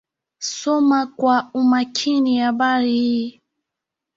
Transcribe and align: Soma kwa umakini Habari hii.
Soma 0.39 0.99
kwa 1.17 1.49
umakini 1.53 2.37
Habari 2.39 2.91
hii. 2.91 3.41